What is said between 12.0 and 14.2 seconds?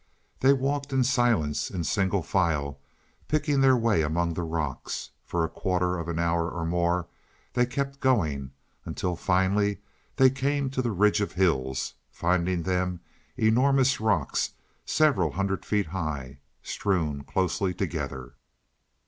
finding them enormous